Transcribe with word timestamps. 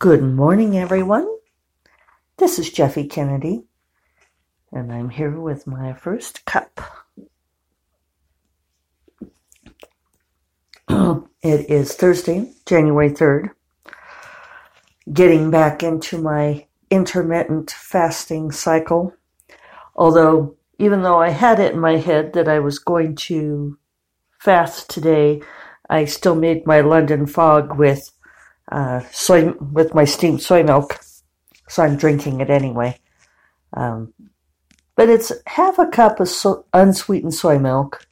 Good 0.00 0.22
morning, 0.22 0.78
everyone. 0.78 1.28
This 2.38 2.58
is 2.58 2.70
Jeffe 2.70 3.10
Kennedy, 3.10 3.64
and 4.72 4.90
I'm 4.90 5.10
here 5.10 5.38
with 5.38 5.66
my 5.66 5.92
first 5.92 6.46
cup. 6.46 6.80
it 10.88 11.68
is 11.70 11.92
Thursday, 11.92 12.50
January 12.64 13.10
3rd. 13.10 13.50
Getting 15.12 15.50
back 15.50 15.82
into 15.82 16.16
my 16.16 16.66
intermittent 16.90 17.70
fasting 17.70 18.52
cycle. 18.52 19.12
Although, 19.94 20.56
even 20.78 21.02
though 21.02 21.20
I 21.20 21.28
had 21.28 21.60
it 21.60 21.74
in 21.74 21.78
my 21.78 21.96
head 21.96 22.32
that 22.32 22.48
I 22.48 22.60
was 22.60 22.78
going 22.78 23.16
to 23.16 23.76
fast 24.38 24.88
today, 24.88 25.42
I 25.90 26.06
still 26.06 26.36
made 26.36 26.66
my 26.66 26.80
London 26.80 27.26
fog 27.26 27.76
with 27.76 28.10
uh, 28.70 29.00
soy 29.10 29.52
with 29.72 29.94
my 29.94 30.04
steamed 30.04 30.42
soy 30.42 30.62
milk, 30.62 31.00
so 31.68 31.82
I'm 31.82 31.96
drinking 31.96 32.40
it 32.40 32.50
anyway. 32.50 32.98
Um, 33.72 34.12
but 34.96 35.08
it's 35.08 35.32
half 35.46 35.78
a 35.78 35.86
cup 35.86 36.20
of 36.20 36.28
so- 36.28 36.64
unsweetened 36.72 37.34
soy 37.34 37.58
milk, 37.58 38.06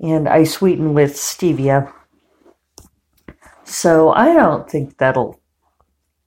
and 0.00 0.28
I 0.28 0.44
sweeten 0.44 0.94
with 0.94 1.14
stevia. 1.14 1.92
So 3.64 4.12
I 4.12 4.32
don't 4.34 4.68
think 4.70 4.98
that'll 4.98 5.40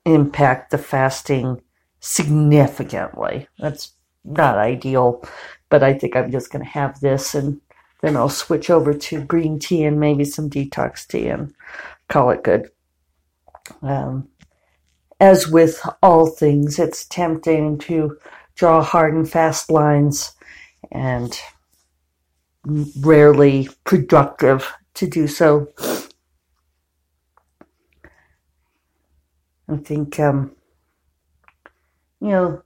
impact 0.06 0.72
the 0.72 0.78
fasting 0.78 1.62
significantly. 2.00 3.48
That's 3.60 3.94
not 4.24 4.58
ideal, 4.58 5.24
but 5.70 5.84
I 5.84 5.94
think 5.94 6.16
I'm 6.16 6.32
just 6.32 6.52
going 6.52 6.64
to 6.64 6.72
have 6.72 7.00
this 7.00 7.36
and 7.36 7.62
then 8.02 8.16
I'll 8.16 8.30
switch 8.30 8.70
over 8.70 8.94
to 8.94 9.24
green 9.24 9.60
tea 9.60 9.84
and 9.84 10.00
maybe 10.00 10.24
some 10.24 10.50
detox 10.50 11.08
tea 11.08 11.28
and 11.28 11.54
call 12.10 12.30
it 12.30 12.44
good. 12.44 12.70
Um, 13.82 14.30
as 15.20 15.48
with 15.48 15.82
all 16.02 16.28
things, 16.28 16.80
it's 16.80 17.06
tempting 17.06 17.78
to 17.80 18.18
draw 18.56 18.82
hard 18.82 19.14
and 19.14 19.30
fast 19.30 19.72
lines 19.72 20.34
and 20.92 21.40
rarely 23.02 23.70
productive 23.84 24.72
to 24.96 25.08
do 25.08 25.28
so. 25.28 25.70
I 29.70 29.78
think, 29.78 30.20
um, 30.20 30.56
you 32.22 32.30
know, 32.30 32.62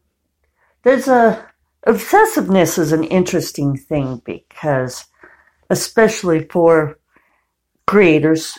there's 0.83 1.07
a 1.07 1.45
obsessiveness 1.87 2.77
is 2.77 2.91
an 2.91 3.03
interesting 3.05 3.75
thing 3.75 4.21
because, 4.23 5.05
especially 5.69 6.45
for 6.45 6.99
creators, 7.87 8.57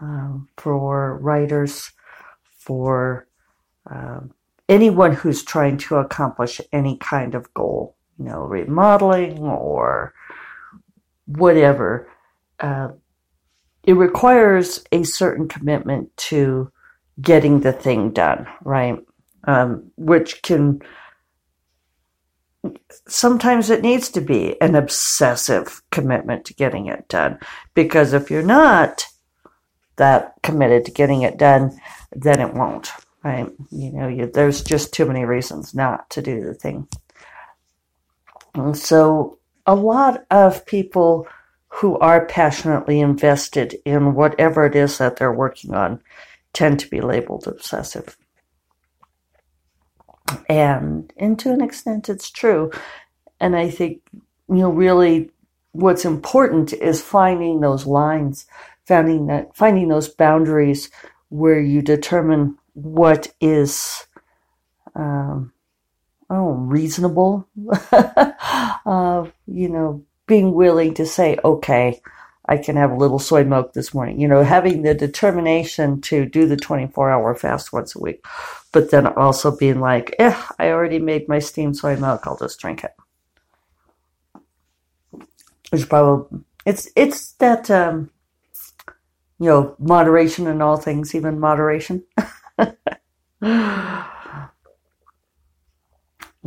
um, 0.00 0.48
for 0.56 1.18
writers, 1.18 1.90
for 2.58 3.26
um, 3.90 4.32
anyone 4.68 5.12
who's 5.12 5.42
trying 5.42 5.76
to 5.76 5.96
accomplish 5.96 6.60
any 6.72 6.96
kind 6.98 7.34
of 7.34 7.52
goal, 7.54 7.96
you 8.18 8.24
know, 8.24 8.40
remodeling 8.40 9.38
or 9.38 10.14
whatever. 11.26 12.08
Uh, 12.58 12.88
it 13.82 13.94
requires 13.94 14.84
a 14.92 15.02
certain 15.02 15.48
commitment 15.48 16.14
to 16.16 16.70
getting 17.20 17.60
the 17.60 17.72
thing 17.72 18.10
done, 18.10 18.46
right? 18.62 18.98
Um, 19.44 19.90
which 19.96 20.42
can 20.42 20.82
sometimes 23.08 23.70
it 23.70 23.82
needs 23.82 24.10
to 24.10 24.20
be 24.20 24.60
an 24.60 24.74
obsessive 24.74 25.82
commitment 25.90 26.44
to 26.44 26.54
getting 26.54 26.86
it 26.86 27.08
done 27.08 27.38
because 27.74 28.12
if 28.12 28.30
you're 28.30 28.42
not 28.42 29.06
that 30.00 30.32
committed 30.42 30.86
to 30.86 30.90
getting 30.90 31.22
it 31.22 31.36
done, 31.36 31.78
then 32.12 32.40
it 32.40 32.54
won't. 32.54 32.90
Right? 33.22 33.46
You 33.70 33.92
know, 33.92 34.08
you, 34.08 34.26
there's 34.26 34.64
just 34.64 34.94
too 34.94 35.04
many 35.04 35.26
reasons 35.26 35.74
not 35.74 36.08
to 36.10 36.22
do 36.22 36.42
the 36.42 36.54
thing. 36.54 36.88
And 38.54 38.76
so, 38.76 39.38
a 39.66 39.74
lot 39.74 40.24
of 40.30 40.64
people 40.64 41.28
who 41.68 41.98
are 41.98 42.24
passionately 42.24 42.98
invested 42.98 43.76
in 43.84 44.14
whatever 44.14 44.64
it 44.64 44.74
is 44.74 44.96
that 44.98 45.16
they're 45.16 45.32
working 45.32 45.74
on 45.74 46.00
tend 46.54 46.80
to 46.80 46.88
be 46.88 47.02
labeled 47.02 47.46
obsessive. 47.46 48.16
And, 50.48 51.12
and 51.18 51.38
to 51.40 51.52
an 51.52 51.60
extent, 51.60 52.08
it's 52.08 52.30
true. 52.30 52.72
And 53.38 53.54
I 53.54 53.68
think, 53.68 54.00
you 54.48 54.56
know, 54.56 54.70
really 54.70 55.30
what's 55.72 56.04
important 56.04 56.72
is 56.72 57.02
finding 57.02 57.60
those 57.60 57.86
lines 57.86 58.46
finding 58.90 59.26
that 59.26 59.56
finding 59.56 59.86
those 59.86 60.08
boundaries 60.08 60.90
where 61.28 61.60
you 61.60 61.80
determine 61.80 62.58
what 62.72 63.32
is 63.40 64.04
um, 64.96 65.52
oh 66.28 66.50
reasonable 66.54 67.46
uh, 67.92 69.24
you 69.46 69.68
know 69.68 70.04
being 70.26 70.52
willing 70.52 70.92
to 70.92 71.06
say 71.06 71.38
okay 71.44 72.00
i 72.46 72.56
can 72.56 72.74
have 72.74 72.90
a 72.90 72.96
little 72.96 73.20
soy 73.20 73.44
milk 73.44 73.74
this 73.74 73.94
morning 73.94 74.20
you 74.20 74.26
know 74.26 74.42
having 74.42 74.82
the 74.82 74.92
determination 74.92 76.00
to 76.00 76.26
do 76.26 76.48
the 76.48 76.56
24 76.56 77.12
hour 77.12 77.32
fast 77.36 77.72
once 77.72 77.94
a 77.94 78.00
week 78.00 78.24
but 78.72 78.90
then 78.90 79.06
also 79.06 79.56
being 79.56 79.78
like 79.78 80.16
eh 80.18 80.36
i 80.58 80.66
already 80.70 80.98
made 80.98 81.28
my 81.28 81.38
steamed 81.38 81.76
soy 81.76 81.94
milk 81.94 82.26
i'll 82.26 82.36
just 82.36 82.58
drink 82.58 82.82
it. 82.82 82.90
Which 85.70 85.88
probably 85.88 86.40
it's 86.66 86.88
it's 86.96 87.32
that 87.34 87.70
um, 87.70 88.10
you 89.40 89.46
know, 89.46 89.74
moderation 89.78 90.46
in 90.46 90.60
all 90.62 90.76
things, 90.76 91.14
even 91.14 91.40
moderation. 91.40 92.04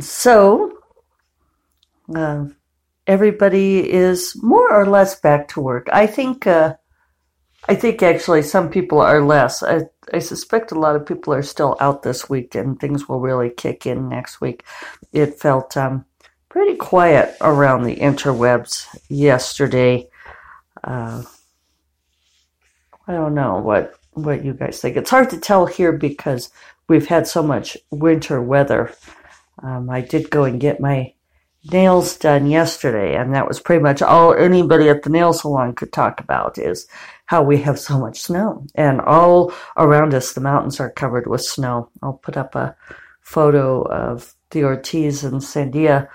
so, 0.00 0.78
uh, 2.14 2.44
everybody 3.06 3.90
is 3.90 4.40
more 4.42 4.72
or 4.72 4.86
less 4.86 5.20
back 5.20 5.48
to 5.48 5.60
work. 5.60 5.88
I 5.92 6.06
think. 6.06 6.46
Uh, 6.46 6.76
I 7.66 7.74
think 7.74 8.02
actually 8.02 8.42
some 8.42 8.68
people 8.68 9.00
are 9.00 9.22
less. 9.22 9.62
I, 9.62 9.84
I 10.12 10.18
suspect 10.18 10.70
a 10.72 10.78
lot 10.78 10.96
of 10.96 11.06
people 11.06 11.32
are 11.32 11.42
still 11.42 11.78
out 11.80 12.02
this 12.02 12.28
week, 12.28 12.54
and 12.54 12.78
things 12.78 13.08
will 13.08 13.20
really 13.20 13.48
kick 13.48 13.86
in 13.86 14.08
next 14.10 14.40
week. 14.40 14.64
It 15.12 15.40
felt 15.40 15.74
um, 15.74 16.04
pretty 16.50 16.76
quiet 16.76 17.34
around 17.40 17.84
the 17.84 17.96
interwebs 17.96 18.86
yesterday. 19.08 20.10
Uh, 20.82 21.22
I 23.06 23.12
don't 23.12 23.34
know 23.34 23.58
what 23.58 23.94
what 24.12 24.44
you 24.44 24.54
guys 24.54 24.80
think. 24.80 24.96
It's 24.96 25.10
hard 25.10 25.30
to 25.30 25.40
tell 25.40 25.66
here 25.66 25.92
because 25.92 26.50
we've 26.88 27.06
had 27.06 27.26
so 27.26 27.42
much 27.42 27.76
winter 27.90 28.40
weather. 28.40 28.94
Um, 29.62 29.90
I 29.90 30.00
did 30.00 30.30
go 30.30 30.44
and 30.44 30.60
get 30.60 30.80
my 30.80 31.14
nails 31.72 32.16
done 32.16 32.46
yesterday, 32.46 33.16
and 33.16 33.34
that 33.34 33.48
was 33.48 33.60
pretty 33.60 33.82
much 33.82 34.02
all 34.02 34.34
anybody 34.34 34.88
at 34.88 35.02
the 35.02 35.10
nail 35.10 35.32
salon 35.32 35.74
could 35.74 35.92
talk 35.92 36.20
about 36.20 36.58
is 36.58 36.86
how 37.26 37.42
we 37.42 37.58
have 37.58 37.78
so 37.78 37.98
much 37.98 38.20
snow. 38.20 38.66
And 38.74 39.00
all 39.00 39.52
around 39.76 40.14
us, 40.14 40.32
the 40.32 40.40
mountains 40.40 40.78
are 40.80 40.90
covered 40.90 41.26
with 41.26 41.42
snow. 41.42 41.88
I'll 42.02 42.14
put 42.14 42.36
up 42.36 42.54
a 42.54 42.76
photo 43.20 43.82
of 43.82 44.34
the 44.50 44.64
Ortiz 44.64 45.24
and 45.24 45.40
Sandia. 45.40 46.08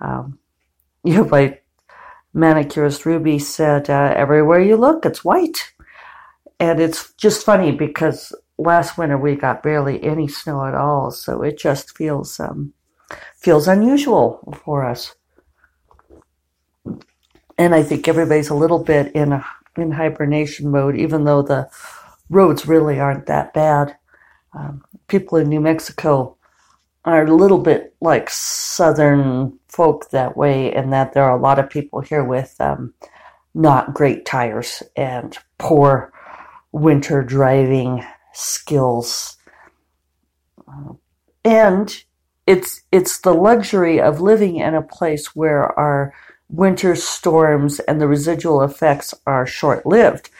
Um, 0.00 0.38
you 1.04 1.14
know, 1.14 1.24
my 1.24 1.58
manicurist 2.34 3.06
Ruby 3.06 3.38
said, 3.38 3.88
uh, 3.88 4.12
everywhere 4.14 4.60
you 4.60 4.76
look, 4.76 5.06
it's 5.06 5.24
white. 5.24 5.72
And 6.60 6.80
it's 6.80 7.12
just 7.14 7.44
funny 7.44 7.72
because 7.72 8.34
last 8.58 8.98
winter 8.98 9.16
we 9.16 9.36
got 9.36 9.62
barely 9.62 10.02
any 10.02 10.26
snow 10.26 10.64
at 10.66 10.74
all, 10.74 11.10
so 11.10 11.42
it 11.42 11.58
just 11.58 11.96
feels 11.96 12.40
um, 12.40 12.72
feels 13.36 13.68
unusual 13.68 14.54
for 14.64 14.84
us. 14.84 15.14
And 17.56 17.74
I 17.74 17.82
think 17.82 18.06
everybody's 18.06 18.50
a 18.50 18.54
little 18.54 18.82
bit 18.82 19.12
in 19.14 19.32
a, 19.32 19.44
in 19.76 19.92
hibernation 19.92 20.70
mode, 20.70 20.96
even 20.96 21.24
though 21.24 21.42
the 21.42 21.68
roads 22.28 22.66
really 22.66 22.98
aren't 23.00 23.26
that 23.26 23.54
bad. 23.54 23.96
Um, 24.52 24.84
people 25.06 25.38
in 25.38 25.48
New 25.48 25.60
Mexico 25.60 26.36
are 27.04 27.24
a 27.24 27.34
little 27.34 27.58
bit 27.58 27.94
like 28.00 28.30
southern 28.30 29.58
folk 29.68 30.10
that 30.10 30.36
way, 30.36 30.74
in 30.74 30.90
that 30.90 31.12
there 31.12 31.24
are 31.24 31.36
a 31.36 31.40
lot 31.40 31.58
of 31.58 31.70
people 31.70 32.00
here 32.00 32.24
with 32.24 32.56
um, 32.60 32.94
not 33.54 33.94
great 33.94 34.24
tires 34.24 34.82
and 34.96 35.38
poor 35.58 36.12
winter 36.72 37.22
driving 37.22 38.04
skills. 38.32 39.36
And 41.44 42.04
it's 42.46 42.82
it's 42.92 43.20
the 43.20 43.34
luxury 43.34 44.00
of 44.00 44.20
living 44.20 44.56
in 44.56 44.74
a 44.74 44.82
place 44.82 45.34
where 45.34 45.78
our 45.78 46.14
winter 46.48 46.94
storms 46.94 47.78
and 47.80 48.00
the 48.00 48.08
residual 48.08 48.62
effects 48.62 49.14
are 49.26 49.46
short 49.46 49.84
lived. 49.84 50.30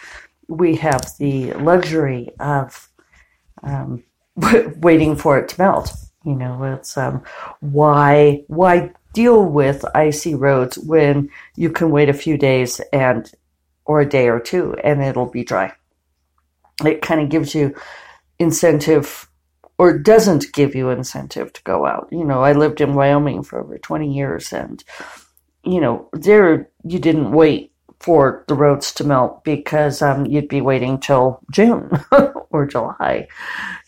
We 0.48 0.76
have 0.76 1.02
the 1.18 1.52
luxury 1.52 2.30
of 2.40 2.88
um, 3.62 4.04
waiting 4.76 5.16
for 5.16 5.38
it 5.38 5.48
to 5.50 5.60
melt. 5.60 5.92
You 6.24 6.34
know, 6.34 6.64
it's 6.64 6.96
um, 6.96 7.22
why 7.60 8.44
why 8.48 8.92
deal 9.12 9.44
with 9.44 9.84
icy 9.94 10.34
roads 10.34 10.78
when 10.78 11.30
you 11.56 11.70
can 11.70 11.90
wait 11.90 12.08
a 12.08 12.14
few 12.14 12.36
days 12.36 12.80
and 12.92 13.30
or 13.84 14.00
a 14.00 14.08
day 14.08 14.28
or 14.28 14.38
two 14.38 14.74
and 14.84 15.02
it'll 15.02 15.30
be 15.30 15.42
dry 15.42 15.72
it 16.84 17.02
kind 17.02 17.20
of 17.20 17.28
gives 17.28 17.54
you 17.54 17.74
incentive 18.38 19.28
or 19.78 19.96
doesn't 19.96 20.52
give 20.52 20.74
you 20.74 20.90
incentive 20.90 21.52
to 21.52 21.62
go 21.62 21.86
out. 21.86 22.08
You 22.10 22.24
know, 22.24 22.42
I 22.42 22.52
lived 22.52 22.80
in 22.80 22.94
Wyoming 22.94 23.42
for 23.42 23.60
over 23.60 23.78
20 23.78 24.12
years 24.12 24.52
and, 24.52 24.82
you 25.64 25.80
know, 25.80 26.08
there 26.12 26.68
you 26.84 26.98
didn't 26.98 27.32
wait 27.32 27.72
for 28.00 28.44
the 28.48 28.54
roads 28.54 28.92
to 28.94 29.04
melt 29.04 29.42
because 29.44 30.02
um, 30.02 30.26
you'd 30.26 30.48
be 30.48 30.60
waiting 30.60 30.98
till 30.98 31.40
June 31.50 31.90
or 32.50 32.66
July. 32.66 33.28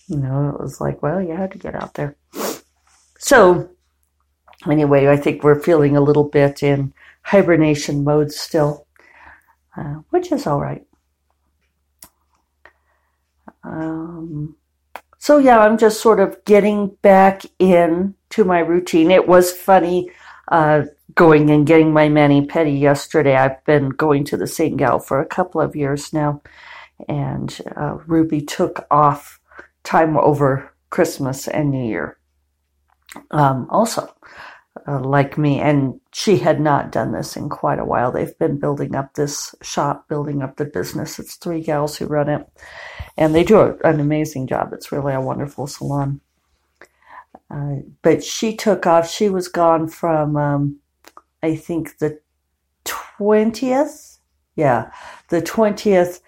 You 0.09 0.17
know, 0.17 0.51
it 0.51 0.61
was 0.61 0.81
like, 0.81 1.03
well, 1.03 1.21
you 1.21 1.35
had 1.37 1.53
to 1.53 1.59
get 1.59 1.75
out 1.75 1.95
there. 1.95 2.17
So, 3.19 3.71
anyway, 4.69 5.09
I 5.09 5.17
think 5.17 5.45
we're 5.45 5.61
feeling 5.61 5.97
a 5.97 6.01
little 6.01 6.25
bit 6.25 6.63
in 6.63 6.93
hibernation 7.23 8.03
mode 8.03 8.33
still, 8.33 8.87
uh, 9.77 9.97
which 10.11 10.33
is 10.33 10.47
all 10.47 10.61
right. 10.61 10.85
Um, 13.63 14.57
so 15.19 15.39
yeah, 15.39 15.59
I'm 15.59 15.77
just 15.77 16.01
sort 16.01 16.21
of 16.21 16.43
getting 16.45 16.97
back 17.03 17.43
into 17.59 18.45
my 18.45 18.61
routine. 18.61 19.11
It 19.11 19.29
was 19.29 19.53
funny 19.53 20.11
uh, 20.49 20.85
going 21.15 21.51
and 21.51 21.67
getting 21.67 21.93
my 21.93 22.09
mani 22.09 22.47
pedi 22.47 22.81
yesterday. 22.81 23.37
I've 23.37 23.63
been 23.65 23.91
going 23.91 24.25
to 24.25 24.37
the 24.37 24.47
St. 24.47 24.77
Gal 24.77 24.99
for 24.99 25.21
a 25.21 25.27
couple 25.27 25.61
of 25.61 25.77
years 25.77 26.13
now, 26.13 26.43
and 27.09 27.61
uh, 27.77 27.99
Ruby 28.07 28.41
took 28.41 28.87
off 28.91 29.41
time 29.85 30.17
over 30.17 30.73
Christmas 30.91 31.49
and 31.49 31.71
New 31.71 31.87
Year. 31.87 32.19
Um, 33.31 33.67
also, 33.71 34.13
uh, 34.87 35.01
like 35.01 35.39
me, 35.39 35.61
and 35.61 36.01
she 36.13 36.39
had 36.39 36.61
not 36.61 36.93
done 36.93 37.13
this 37.13 37.37
in 37.37 37.49
quite 37.49 37.79
a 37.79 37.85
while. 37.85 38.13
They've 38.13 38.39
been 38.39 38.59
building 38.59 38.95
up 38.95 39.15
this 39.15 39.55
shop, 39.63 40.09
building 40.09 40.43
up 40.43 40.57
the 40.57 40.65
business. 40.65 41.19
It's 41.19 41.37
three 41.37 41.61
gals 41.61 41.97
who 41.97 42.07
run 42.07 42.29
it, 42.29 42.47
and 43.17 43.35
they 43.35 43.45
do 43.45 43.79
an 43.85 44.01
amazing 44.01 44.47
job. 44.47 44.73
It's 44.73 44.93
really 44.93 45.15
a 45.15 45.21
wonderful 45.21 45.67
salon. 45.67 46.21
Uh, 47.51 47.77
but 48.03 48.23
she 48.23 48.55
took 48.55 48.87
off. 48.87 49.11
She 49.11 49.29
was 49.29 49.49
gone 49.49 49.89
from, 49.89 50.37
um, 50.37 50.81
I 51.43 51.57
think, 51.57 51.99
the 51.99 52.21
20th. 52.85 54.19
Yeah, 54.57 54.91
the 55.29 55.43
20th 55.43 56.21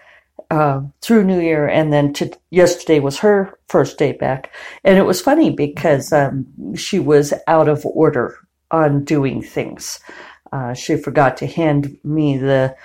uh, 0.49 0.81
through 1.01 1.23
New 1.23 1.39
Year, 1.39 1.67
and 1.67 1.91
then 1.91 2.13
to 2.13 2.31
yesterday 2.51 2.99
was 2.99 3.19
her 3.19 3.57
first 3.67 3.97
day 3.97 4.11
back. 4.11 4.51
And 4.83 4.97
it 4.97 5.03
was 5.03 5.21
funny 5.21 5.49
because 5.49 6.13
um, 6.13 6.75
she 6.75 6.99
was 6.99 7.33
out 7.47 7.67
of 7.67 7.85
order 7.85 8.37
on 8.71 9.03
doing 9.03 9.41
things. 9.41 9.99
Uh, 10.51 10.73
she 10.73 10.95
forgot 10.97 11.37
to 11.37 11.47
hand 11.47 11.97
me 12.03 12.37
the, 12.37 12.75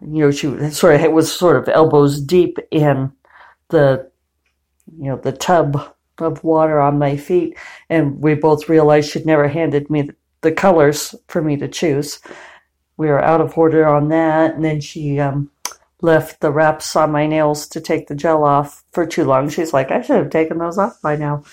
you 0.00 0.20
know, 0.20 0.30
she 0.30 0.70
sort 0.70 1.00
of 1.00 1.12
was 1.12 1.30
sort 1.30 1.56
of 1.56 1.68
elbows 1.68 2.20
deep 2.20 2.58
in 2.70 3.12
the, 3.68 4.10
you 4.98 5.10
know, 5.10 5.16
the 5.16 5.32
tub 5.32 5.94
of 6.18 6.42
water 6.42 6.80
on 6.80 6.98
my 6.98 7.16
feet, 7.16 7.58
and 7.90 8.22
we 8.22 8.34
both 8.34 8.70
realized 8.70 9.10
she'd 9.10 9.26
never 9.26 9.48
handed 9.48 9.90
me 9.90 10.10
the 10.40 10.52
colors 10.52 11.14
for 11.28 11.42
me 11.42 11.56
to 11.58 11.68
choose. 11.68 12.20
We 12.96 13.08
were 13.08 13.22
out 13.22 13.42
of 13.42 13.58
order 13.58 13.86
on 13.86 14.08
that, 14.08 14.54
and 14.54 14.64
then 14.64 14.80
she 14.80 15.20
um, 15.20 15.50
left 16.06 16.40
the 16.40 16.50
wraps 16.50 16.96
on 16.96 17.12
my 17.12 17.26
nails 17.26 17.68
to 17.68 17.80
take 17.80 18.06
the 18.06 18.14
gel 18.14 18.44
off 18.44 18.84
for 18.92 19.04
too 19.04 19.24
long. 19.24 19.50
She's 19.50 19.74
like, 19.74 19.90
I 19.90 20.00
should 20.00 20.16
have 20.16 20.30
taken 20.30 20.58
those 20.58 20.78
off 20.78 21.02
by 21.02 21.16
now. 21.16 21.44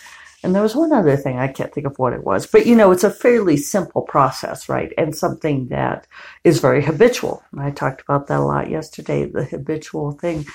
And 0.44 0.54
there 0.54 0.62
was 0.62 0.76
one 0.76 0.92
other 0.92 1.16
thing, 1.16 1.40
I 1.40 1.48
can't 1.48 1.74
think 1.74 1.88
of 1.88 1.98
what 1.98 2.14
it 2.14 2.24
was, 2.24 2.46
but 2.46 2.66
you 2.66 2.76
know, 2.76 2.92
it's 2.92 3.06
a 3.06 3.10
fairly 3.10 3.56
simple 3.56 4.02
process, 4.02 4.68
right? 4.68 4.92
And 4.98 5.16
something 5.16 5.70
that 5.70 6.06
is 6.44 6.60
very 6.60 6.84
habitual. 6.84 7.42
I 7.58 7.72
talked 7.72 8.02
about 8.02 8.28
that 8.28 8.42
a 8.42 8.44
lot 8.44 8.70
yesterday, 8.70 9.26
the 9.26 9.46
habitual 9.46 10.12
thing. 10.12 10.46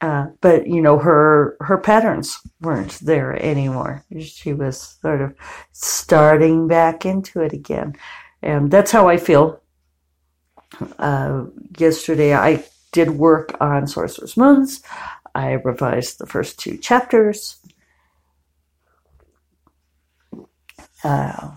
Uh, 0.00 0.26
but 0.40 0.66
you 0.66 0.80
know, 0.82 0.98
her 0.98 1.56
her 1.60 1.78
patterns 1.78 2.38
weren't 2.60 2.98
there 3.00 3.32
anymore. 3.42 4.04
She 4.20 4.52
was 4.52 4.98
sort 5.00 5.20
of 5.20 5.34
starting 5.72 6.68
back 6.68 7.06
into 7.06 7.40
it 7.40 7.52
again, 7.52 7.96
and 8.42 8.70
that's 8.70 8.92
how 8.92 9.08
I 9.08 9.16
feel. 9.16 9.62
Uh, 10.98 11.44
yesterday, 11.78 12.34
I 12.34 12.64
did 12.94 13.10
work 13.10 13.56
on 13.60 13.86
Sorcerous 13.86 14.36
Moons. 14.36 14.80
I 15.34 15.52
revised 15.52 16.18
the 16.18 16.26
first 16.26 16.58
two 16.58 16.78
chapters. 16.78 17.56
Uh, 21.02 21.56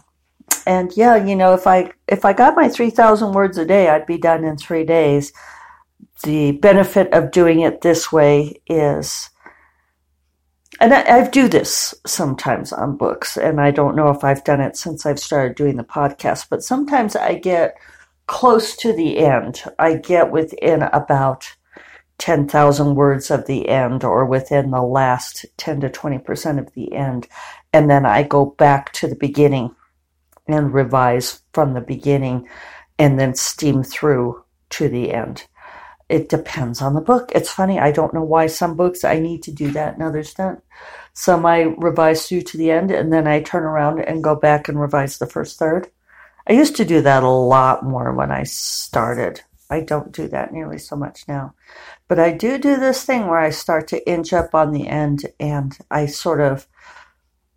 and 0.65 0.91
yeah, 0.97 1.15
you 1.15 1.35
know, 1.35 1.53
if 1.53 1.67
I 1.67 1.91
if 2.07 2.25
I 2.25 2.33
got 2.33 2.57
my 2.57 2.67
three 2.67 2.89
thousand 2.89 3.31
words 3.33 3.57
a 3.57 3.65
day, 3.65 3.87
I'd 3.87 4.07
be 4.07 4.17
done 4.17 4.43
in 4.43 4.57
three 4.57 4.83
days. 4.83 5.31
The 6.23 6.53
benefit 6.53 7.13
of 7.13 7.31
doing 7.31 7.59
it 7.59 7.81
this 7.81 8.11
way 8.11 8.59
is, 8.65 9.29
and 10.81 10.91
I, 10.91 11.19
I 11.19 11.29
do 11.29 11.47
this 11.47 11.93
sometimes 12.05 12.73
on 12.73 12.97
books, 12.97 13.37
and 13.37 13.61
I 13.61 13.69
don't 13.69 13.95
know 13.95 14.09
if 14.09 14.23
I've 14.23 14.43
done 14.43 14.59
it 14.59 14.75
since 14.75 15.05
I've 15.05 15.19
started 15.19 15.55
doing 15.55 15.77
the 15.77 15.83
podcast, 15.83 16.47
but 16.49 16.63
sometimes 16.63 17.15
I 17.15 17.35
get 17.35 17.77
close 18.27 18.75
to 18.77 18.93
the 18.93 19.19
end. 19.19 19.63
I 19.79 19.95
get 19.95 20.31
within 20.31 20.83
about 20.83 21.55
10,000 22.19 22.95
words 22.95 23.31
of 23.31 23.45
the 23.45 23.69
end 23.69 24.03
or 24.03 24.25
within 24.25 24.71
the 24.71 24.81
last 24.81 25.45
10 25.57 25.81
to 25.81 25.89
20% 25.89 26.59
of 26.59 26.73
the 26.73 26.93
end. 26.93 27.27
And 27.73 27.89
then 27.89 28.05
I 28.05 28.23
go 28.23 28.45
back 28.45 28.91
to 28.93 29.07
the 29.07 29.15
beginning 29.15 29.75
and 30.47 30.73
revise 30.73 31.41
from 31.53 31.73
the 31.73 31.81
beginning 31.81 32.47
and 32.97 33.19
then 33.19 33.35
steam 33.35 33.83
through 33.83 34.43
to 34.71 34.89
the 34.89 35.13
end. 35.13 35.45
It 36.09 36.29
depends 36.29 36.81
on 36.81 36.93
the 36.93 37.01
book. 37.01 37.31
It's 37.35 37.51
funny. 37.51 37.79
I 37.79 37.91
don't 37.91 38.13
know 38.13 38.23
why 38.23 38.47
some 38.47 38.75
books 38.75 39.03
I 39.03 39.19
need 39.19 39.43
to 39.43 39.51
do 39.51 39.71
that 39.71 39.93
and 39.93 40.03
others 40.03 40.33
don't. 40.33 40.63
Some 41.13 41.45
I 41.45 41.63
revise 41.77 42.27
through 42.27 42.41
to 42.41 42.57
the 42.57 42.71
end 42.71 42.91
and 42.91 43.11
then 43.11 43.27
I 43.27 43.41
turn 43.41 43.63
around 43.63 43.99
and 43.99 44.23
go 44.23 44.35
back 44.35 44.69
and 44.69 44.79
revise 44.79 45.17
the 45.17 45.27
first 45.27 45.59
third. 45.59 45.89
I 46.47 46.53
used 46.53 46.77
to 46.77 46.85
do 46.85 47.01
that 47.01 47.23
a 47.23 47.29
lot 47.29 47.83
more 47.83 48.13
when 48.13 48.31
I 48.31 48.43
started. 48.43 49.41
I 49.69 49.81
don't 49.81 50.13
do 50.13 50.29
that 50.29 50.53
nearly 50.53 50.77
so 50.77 50.95
much 50.95 51.27
now. 51.27 51.53
But 52.07 52.19
I 52.19 52.31
do 52.31 52.57
do 52.57 52.77
this 52.77 53.03
thing 53.03 53.27
where 53.27 53.39
I 53.39 53.49
start 53.49 53.87
to 53.89 54.09
inch 54.09 54.31
up 54.31 54.55
on 54.55 54.71
the 54.71 54.87
end 54.87 55.25
and 55.41 55.77
I 55.91 56.05
sort 56.05 56.39
of, 56.39 56.67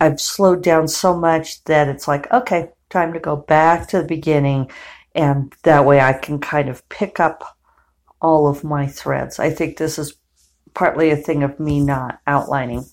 I've 0.01 0.19
slowed 0.19 0.61
down 0.61 0.89
so 0.89 1.17
much 1.17 1.63
that 1.65 1.87
it's 1.87 2.07
like, 2.07 2.31
okay, 2.33 2.71
time 2.89 3.13
to 3.13 3.19
go 3.19 3.37
back 3.37 3.87
to 3.87 3.99
the 3.99 4.07
beginning. 4.07 4.69
And 5.15 5.55
that 5.63 5.85
way 5.85 6.01
I 6.01 6.11
can 6.11 6.39
kind 6.39 6.67
of 6.67 6.87
pick 6.89 7.19
up 7.19 7.57
all 8.21 8.47
of 8.47 8.63
my 8.63 8.87
threads. 8.87 9.39
I 9.39 9.49
think 9.51 9.77
this 9.77 9.97
is 9.97 10.15
partly 10.73 11.11
a 11.11 11.15
thing 11.15 11.43
of 11.43 11.59
me 11.59 11.79
not 11.79 12.19
outlining. 12.27 12.85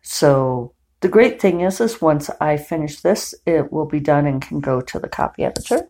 So 0.00 0.72
the 1.00 1.08
great 1.08 1.40
thing 1.40 1.60
is, 1.60 1.80
is 1.80 2.00
once 2.00 2.30
I 2.40 2.56
finish 2.56 3.00
this, 3.00 3.34
it 3.46 3.72
will 3.72 3.86
be 3.86 4.00
done 4.00 4.26
and 4.26 4.42
can 4.42 4.60
go 4.60 4.80
to 4.80 4.98
the 4.98 5.08
copy 5.08 5.44
editor. 5.44 5.88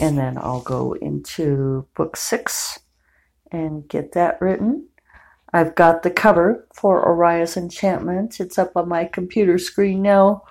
And 0.00 0.16
then 0.16 0.38
I'll 0.38 0.62
go 0.62 0.92
into 0.92 1.86
book 1.96 2.16
six 2.16 2.78
and 3.50 3.88
get 3.88 4.12
that 4.12 4.40
written. 4.40 4.88
I've 5.52 5.74
got 5.74 6.02
the 6.04 6.10
cover 6.12 6.66
for 6.72 7.02
Oria's 7.02 7.56
Enchantment. 7.56 8.38
It's 8.38 8.56
up 8.58 8.76
on 8.76 8.88
my 8.88 9.04
computer 9.04 9.58
screen 9.58 10.02
now 10.02 10.44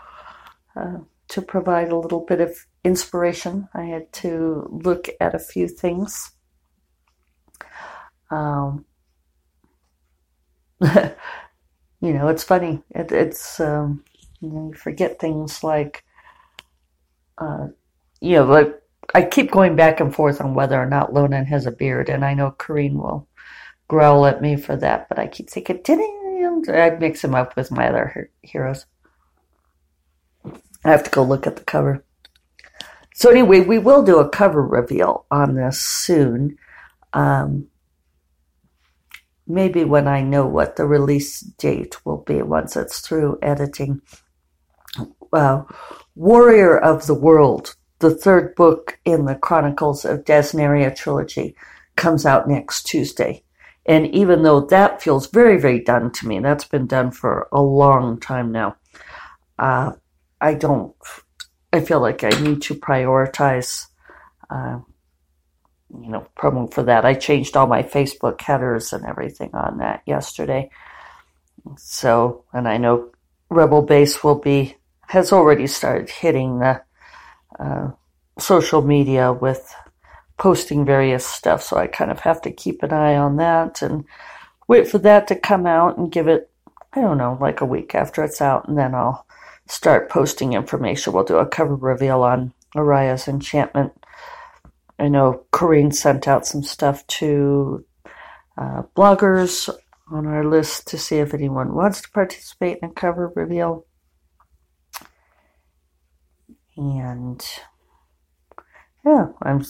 uh, 0.75 0.97
to 1.29 1.41
provide 1.41 1.89
a 1.89 1.97
little 1.97 2.25
bit 2.25 2.41
of 2.41 2.65
inspiration. 2.83 3.69
I 3.73 3.83
had 3.83 4.11
to 4.13 4.67
look 4.83 5.07
at 5.21 5.33
a 5.33 5.39
few 5.39 5.69
things. 5.69 6.31
Um, 8.29 8.85
you 12.01 12.13
know, 12.13 12.27
it's 12.27 12.43
funny. 12.43 12.81
It, 12.91 13.11
it's 13.11 13.59
um, 13.59 14.03
you, 14.39 14.49
know, 14.49 14.69
you 14.69 14.73
forget 14.73 15.19
things 15.19 15.63
like, 15.63 16.03
uh, 17.37 17.67
you 18.21 18.35
know, 18.35 18.45
like 18.45 18.81
I 19.13 19.23
keep 19.23 19.51
going 19.51 19.75
back 19.75 19.99
and 19.99 20.13
forth 20.13 20.41
on 20.41 20.53
whether 20.53 20.79
or 20.79 20.85
not 20.85 21.13
Lonen 21.13 21.47
has 21.47 21.65
a 21.65 21.71
beard, 21.71 22.09
and 22.09 22.23
I 22.23 22.33
know 22.33 22.55
Corrine 22.57 22.95
will 22.95 23.27
growl 23.87 24.25
at 24.25 24.41
me 24.41 24.55
for 24.55 24.75
that, 24.75 25.09
but 25.09 25.19
I 25.19 25.27
keep 25.27 25.49
thinking, 25.49 25.81
did 25.83 25.99
he? 25.99 26.15
I'd 26.71 26.99
mix 26.99 27.23
him 27.23 27.35
up 27.35 27.55
with 27.55 27.71
my 27.71 27.87
other 27.87 28.29
heroes. 28.41 28.85
I 30.45 30.91
have 30.91 31.03
to 31.03 31.11
go 31.11 31.23
look 31.23 31.47
at 31.47 31.55
the 31.55 31.63
cover. 31.63 32.03
So 33.13 33.29
anyway, 33.29 33.61
we 33.61 33.77
will 33.77 34.03
do 34.03 34.19
a 34.19 34.29
cover 34.29 34.61
reveal 34.61 35.25
on 35.29 35.55
this 35.55 35.79
soon. 35.79 36.57
Um, 37.13 37.67
maybe 39.49 39.83
when 39.83 40.07
I 40.07 40.21
know 40.21 40.45
what 40.45 40.75
the 40.75 40.85
release 40.85 41.41
date 41.41 42.05
will 42.05 42.23
be 42.23 42.41
once 42.41 42.77
it's 42.77 42.99
through 42.99 43.39
editing. 43.41 44.01
Uh, 45.33 45.63
Warrior 46.15 46.77
of 46.77 47.07
the 47.07 47.13
World, 47.15 47.75
the 47.99 48.15
third 48.15 48.55
book 48.55 48.99
in 49.05 49.25
the 49.25 49.35
Chronicles 49.35 50.05
of 50.05 50.23
Dasnaria 50.23 50.95
trilogy, 50.95 51.55
comes 51.95 52.25
out 52.25 52.47
next 52.47 52.83
Tuesday. 52.83 53.43
And 53.85 54.07
even 54.13 54.43
though 54.43 54.61
that 54.61 55.01
feels 55.01 55.27
very, 55.27 55.59
very 55.59 55.79
done 55.79 56.11
to 56.11 56.27
me, 56.27 56.39
that's 56.39 56.65
been 56.65 56.85
done 56.85 57.11
for 57.11 57.47
a 57.51 57.61
long 57.61 58.19
time 58.19 58.51
now, 58.51 58.75
uh, 59.57 59.93
I 60.39 60.53
don't, 60.53 60.95
I 61.73 61.79
feel 61.79 61.99
like 61.99 62.23
I 62.23 62.29
need 62.29 62.61
to 62.63 62.75
prioritize 62.75 63.87
uh, 64.49 64.79
you 65.89 66.09
know, 66.09 66.27
promo 66.37 66.71
for 66.71 66.83
that. 66.83 67.05
I 67.05 67.13
changed 67.13 67.57
all 67.57 67.67
my 67.67 67.83
Facebook 67.83 68.39
headers 68.41 68.93
and 68.93 69.05
everything 69.05 69.49
on 69.53 69.77
that 69.79 70.03
yesterday. 70.05 70.69
So, 71.77 72.45
and 72.53 72.67
I 72.67 72.77
know 72.77 73.11
Rebel 73.49 73.81
Base 73.81 74.23
will 74.23 74.39
be 74.39 74.75
has 75.07 75.33
already 75.33 75.65
started 75.65 76.09
hitting 76.09 76.59
the 76.59 76.81
uh, 77.59 77.91
social 78.37 78.83
media 78.83 79.33
with 79.33 79.73
posting 80.37 80.85
various 80.85 81.25
stuff. 81.25 81.63
So 81.63 81.77
I 81.77 81.87
kind 81.87 82.11
of 82.11 82.19
have 82.19 82.41
to 82.43 82.51
keep 82.51 82.83
an 82.83 82.93
eye 82.93 83.17
on 83.17 83.37
that 83.37 83.81
and 83.81 84.05
wait 84.67 84.87
for 84.87 84.99
that 84.99 85.27
to 85.27 85.35
come 85.35 85.65
out 85.65 85.97
and 85.97 86.11
give 86.11 86.27
it, 86.27 86.49
I 86.93 87.01
don't 87.01 87.17
know, 87.17 87.37
like 87.41 87.61
a 87.61 87.65
week 87.65 87.95
after 87.95 88.23
it's 88.23 88.39
out, 88.39 88.67
and 88.67 88.77
then 88.77 88.93
I'll 88.93 89.25
start 89.67 90.09
posting 90.09 90.53
information. 90.53 91.13
We'll 91.13 91.23
do 91.23 91.37
a 91.37 91.45
cover 91.45 91.75
reveal 91.75 92.21
on 92.21 92.53
Oria's 92.75 93.27
Enchantment. 93.27 93.98
I 94.99 95.07
know 95.07 95.45
Corrine 95.51 95.93
sent 95.93 96.27
out 96.27 96.45
some 96.45 96.61
stuff 96.61 97.07
to 97.07 97.85
uh, 98.57 98.83
bloggers 98.95 99.73
on 100.11 100.25
our 100.27 100.43
list 100.43 100.87
to 100.87 100.97
see 100.97 101.17
if 101.17 101.33
anyone 101.33 101.73
wants 101.73 102.01
to 102.01 102.09
participate 102.11 102.79
in 102.81 102.89
a 102.89 102.93
cover 102.93 103.31
reveal. 103.35 103.85
And 106.75 107.45
yeah, 109.05 109.27
I'm. 109.41 109.65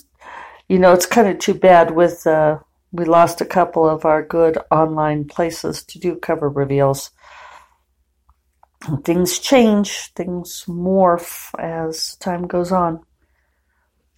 You 0.67 0.77
know, 0.77 0.93
it's 0.93 1.07
kind 1.07 1.27
of 1.27 1.39
too 1.39 1.55
bad 1.55 1.95
with 1.95 2.27
uh, 2.27 2.59
we 2.91 3.05
lost 3.05 3.41
a 3.41 3.45
couple 3.45 3.89
of 3.89 4.05
our 4.05 4.23
good 4.23 4.57
online 4.69 5.25
places 5.25 5.83
to 5.85 5.99
do 5.99 6.15
cover 6.15 6.47
reveals. 6.47 7.11
Things 9.03 9.39
change, 9.39 10.13
things 10.15 10.65
morph 10.67 11.49
as 11.59 12.15
time 12.17 12.47
goes 12.47 12.71
on. 12.71 13.03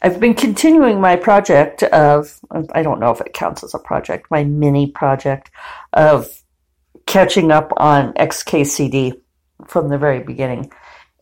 I've 0.01 0.19
been 0.19 0.33
continuing 0.33 0.99
my 0.99 1.15
project 1.15 1.83
of, 1.83 2.39
I 2.73 2.81
don't 2.81 2.99
know 2.99 3.11
if 3.11 3.21
it 3.21 3.33
counts 3.33 3.63
as 3.63 3.75
a 3.75 3.79
project, 3.79 4.31
my 4.31 4.43
mini 4.43 4.89
project 4.89 5.51
of 5.93 6.27
catching 7.05 7.51
up 7.51 7.71
on 7.77 8.13
XKCD 8.13 9.13
from 9.67 9.89
the 9.89 9.99
very 9.99 10.21
beginning. 10.21 10.71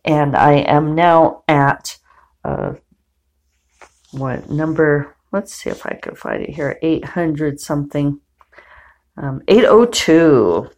And 0.04 0.34
I 0.34 0.52
am 0.52 0.94
now 0.94 1.42
at, 1.46 1.98
uh, 2.42 2.74
what, 4.12 4.48
number, 4.48 5.14
let's 5.30 5.54
see 5.54 5.68
if 5.68 5.84
I 5.84 5.98
can 6.00 6.14
find 6.14 6.42
it 6.42 6.50
here, 6.50 6.78
800 6.80 7.60
something, 7.60 8.18
um, 9.18 9.42
802. 9.46 10.70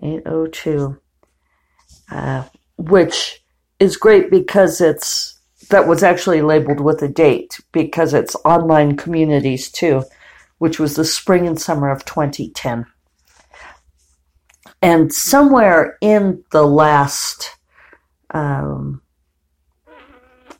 802. 0.00 1.00
Uh, 2.12 2.44
which 2.76 3.44
is 3.78 3.96
great 3.96 4.30
because 4.30 4.80
it's 4.80 5.39
that 5.70 5.86
was 5.86 6.02
actually 6.02 6.42
labeled 6.42 6.80
with 6.80 7.02
a 7.02 7.08
date 7.08 7.60
because 7.72 8.12
it's 8.12 8.36
online 8.44 8.96
communities 8.96 9.70
too, 9.70 10.04
which 10.58 10.78
was 10.78 10.96
the 10.96 11.04
spring 11.04 11.46
and 11.46 11.60
summer 11.60 11.90
of 11.90 12.04
2010. 12.04 12.86
And 14.82 15.12
somewhere 15.12 15.98
in 16.00 16.44
the 16.52 16.62
last 16.62 17.56
um, 18.32 19.02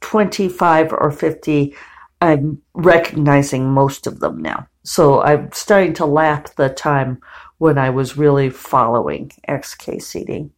25 0.01 0.93
or 0.93 1.11
50, 1.11 1.75
I'm 2.21 2.61
recognizing 2.75 3.71
most 3.71 4.07
of 4.07 4.21
them 4.21 4.41
now. 4.43 4.67
So 4.83 5.23
I'm 5.23 5.51
starting 5.53 5.95
to 5.95 6.07
lap 6.07 6.51
the 6.57 6.69
time 6.69 7.21
when 7.59 7.79
I 7.79 7.91
was 7.91 8.17
really 8.17 8.51
following 8.51 9.31
XKCD 9.49 10.51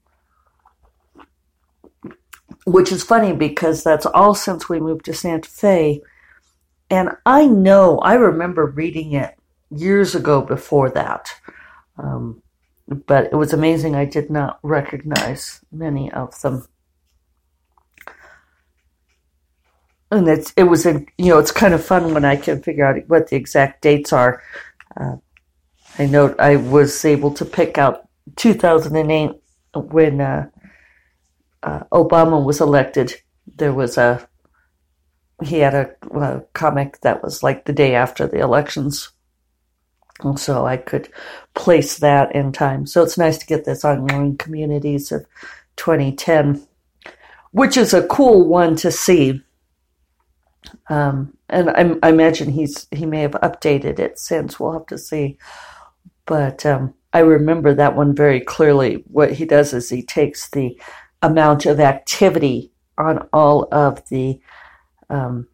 which 2.64 2.92
is 2.92 3.02
funny 3.02 3.32
because 3.32 3.82
that's 3.82 4.06
all 4.06 4.35
since 4.35 4.68
we 4.68 4.80
moved 4.80 5.04
to 5.06 5.14
Santa 5.14 5.49
Fe. 5.49 6.02
And 6.90 7.11
I 7.25 7.47
know, 7.47 7.99
I 7.99 8.14
remember 8.14 8.66
reading 8.66 9.12
it 9.12 9.38
years 9.71 10.14
ago 10.14 10.42
before 10.42 10.90
that. 10.90 11.30
Um, 11.99 12.42
but 12.88 13.26
it 13.26 13.37
was 13.37 13.52
amazing 13.52 13.94
I 13.94 14.04
did 14.04 14.30
not 14.30 14.59
recognize 14.62 15.61
many 15.71 16.12
of 16.12 16.38
them. 16.40 16.66
And 20.11 20.28
it's, 20.28 20.52
it 20.56 20.64
was, 20.64 20.85
a, 20.85 21.04
you 21.16 21.30
know, 21.30 21.38
it's 21.38 21.52
kind 21.52 21.73
of 21.73 21.82
fun 21.82 22.12
when 22.12 22.25
I 22.25 22.37
can 22.37 22.62
figure 22.62 22.85
out 22.85 22.97
what 23.09 23.28
the 23.28 23.37
exact 23.37 23.80
dates 23.80 24.12
are. 24.12 24.42
Uh, 24.94 25.16
I 25.99 26.06
know 26.06 26.35
I 26.38 26.56
was 26.56 27.04
able 27.04 27.32
to 27.35 27.44
pick 27.47 27.78
out 27.78 28.09
2008 28.37 29.30
when 29.75 30.21
uh, 30.21 30.49
uh, 31.62 31.81
Obama 31.92 32.45
was 32.45 32.61
elected, 32.61 33.14
there 33.47 33.73
was 33.73 33.99
a 33.99 34.26
he 35.42 35.59
had 35.59 35.75
a, 35.75 35.90
a, 36.19 36.40
comic 36.52 37.00
that 37.00 37.23
was 37.23 37.42
like 37.42 37.64
the 37.64 37.73
day 37.73 37.95
after 37.95 38.26
the 38.26 38.38
elections. 38.38 39.11
And 40.21 40.38
so 40.38 40.66
I 40.66 40.76
could 40.76 41.09
place 41.54 41.99
that 41.99 42.35
in 42.35 42.52
time. 42.52 42.87
So 42.87 43.02
it's 43.02 43.19
nice 43.19 43.38
to 43.38 43.47
get 43.47 43.64
this 43.64 43.85
ongoing 43.85 44.37
communities 44.37 45.11
of 45.11 45.26
2010, 45.76 46.64
which 47.50 47.76
is 47.76 47.92
a 47.92 48.07
cool 48.07 48.47
one 48.47 48.76
to 48.76 48.92
see. 48.92 49.42
Um, 50.88 51.37
and 51.49 51.71
I, 51.71 52.07
I, 52.07 52.11
imagine 52.11 52.50
he's 52.50 52.87
he 52.92 53.04
may 53.04 53.23
have 53.23 53.33
updated 53.33 53.99
it 53.99 54.19
since. 54.19 54.61
We'll 54.61 54.73
have 54.73 54.87
to 54.87 54.99
see. 54.99 55.38
But 56.25 56.64
um, 56.64 56.95
I 57.12 57.21
remember 57.21 57.75
that 57.75 57.97
one 57.97 58.14
very 58.14 58.40
clearly. 58.40 59.02
What 59.09 59.33
he 59.33 59.45
does 59.45 59.73
is 59.73 59.90
he 59.90 60.02
takes 60.02 60.49
the 60.50 60.81
amount 61.23 61.67
of 61.67 61.81
activity 61.81 62.73
on 62.99 63.26
all 63.33 63.69
of 63.73 64.07
the 64.09 64.41
um, 65.09 65.47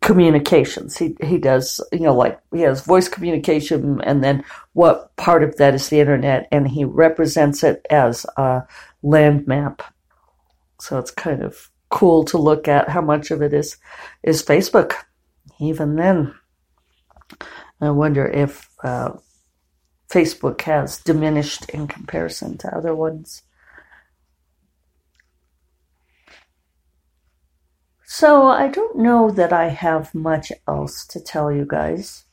communications. 0.00 0.96
He 0.96 1.16
he 1.22 1.38
does 1.38 1.80
you 1.92 2.00
know 2.00 2.14
like 2.14 2.40
he 2.52 2.60
has 2.62 2.84
voice 2.84 3.08
communication, 3.08 4.00
and 4.02 4.22
then 4.22 4.44
what 4.72 5.14
part 5.16 5.42
of 5.42 5.56
that 5.56 5.74
is 5.74 5.88
the 5.88 6.00
internet, 6.00 6.48
and 6.52 6.68
he 6.68 6.84
represents 6.84 7.62
it 7.62 7.84
as 7.90 8.24
a 8.36 8.66
land 9.02 9.46
map. 9.46 9.82
So 10.80 10.98
it's 10.98 11.10
kind 11.10 11.42
of 11.42 11.70
cool 11.90 12.24
to 12.24 12.38
look 12.38 12.68
at 12.68 12.88
how 12.88 13.00
much 13.00 13.30
of 13.30 13.42
it 13.42 13.52
is 13.52 13.76
is 14.22 14.42
Facebook. 14.42 14.94
Even 15.60 15.96
then, 15.96 16.34
I 17.80 17.90
wonder 17.90 18.26
if 18.26 18.68
uh, 18.84 19.12
Facebook 20.08 20.62
has 20.62 20.98
diminished 20.98 21.68
in 21.70 21.88
comparison 21.88 22.56
to 22.58 22.76
other 22.76 22.94
ones. 22.94 23.42
So 28.10 28.48
I 28.48 28.68
don't 28.68 28.96
know 28.96 29.30
that 29.30 29.52
I 29.52 29.68
have 29.68 30.14
much 30.14 30.50
else 30.66 31.06
to 31.08 31.20
tell 31.20 31.52
you 31.52 31.66
guys. 31.68 32.24